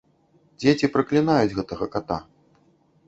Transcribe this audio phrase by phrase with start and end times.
[0.61, 2.17] Дзеці праклінаюць гэтага ката.